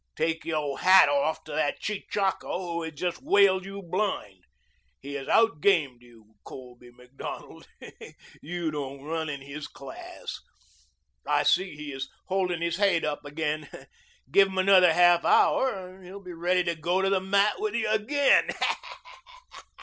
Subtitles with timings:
[0.15, 4.45] Take your hat off to that chechacko who has just whaled you blind.
[4.99, 7.67] He has outgamed you, Colby Macdonald.
[8.41, 10.39] You don't run in his class.
[11.27, 13.69] I see he is holding his haid up again.
[14.31, 17.75] Give him another half hour and he'd be ready to go to the mat with
[17.75, 18.47] you again."